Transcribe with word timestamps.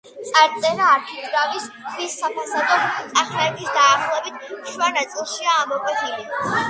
წარწერა 0.27 0.85
არქიტრავის 0.93 1.67
ქვის 1.81 2.15
საფასადო 2.21 2.79
წახნაგის, 3.19 3.71
დაახლოებით, 3.77 4.41
შუა 4.73 4.91
ნაწილშია 4.97 5.59
ამოკვეთილი. 5.67 6.31